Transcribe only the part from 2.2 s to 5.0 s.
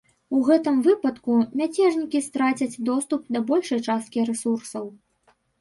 страцяць доступ да большай часткі рэсурсаў.